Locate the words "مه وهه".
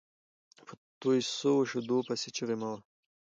2.61-2.79